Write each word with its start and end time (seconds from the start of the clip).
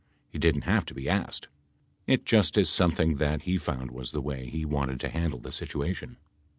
He 0.31 0.39
didn't 0.39 0.63
have 0.63 0.83
to 0.85 0.95
be 0.95 1.07
asked. 1.07 1.47
It 2.07 2.25
just 2.25 2.57
is 2.57 2.69
something 2.71 3.17
that 3.17 3.43
he 3.43 3.59
found 3.59 3.91
was 3.91 4.13
the 4.13 4.19
way 4.21 4.49
he 4.49 4.65
wanted 4.65 4.99
to 5.01 5.09
handle 5.09 5.37
the 5.39 5.51
situation. 5.51 6.17